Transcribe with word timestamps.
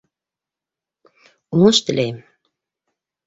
Уңыш 1.59 1.81
теләйем. 1.89 2.19